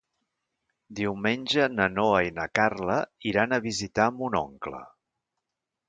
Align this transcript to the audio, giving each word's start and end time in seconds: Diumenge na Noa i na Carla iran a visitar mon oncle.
Diumenge 0.99 1.67
na 1.75 1.87
Noa 1.99 2.23
i 2.29 2.33
na 2.39 2.47
Carla 2.61 2.97
iran 3.33 3.55
a 3.55 3.63
visitar 3.69 4.11
mon 4.19 4.43
oncle. 4.45 4.85